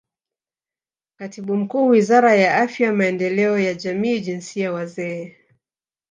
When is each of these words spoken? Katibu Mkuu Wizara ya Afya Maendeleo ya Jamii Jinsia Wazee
Katibu 1.15 1.55
Mkuu 1.57 1.87
Wizara 1.87 2.35
ya 2.35 2.57
Afya 2.57 2.93
Maendeleo 2.93 3.59
ya 3.59 3.73
Jamii 3.73 4.19
Jinsia 4.19 4.71
Wazee 4.73 5.35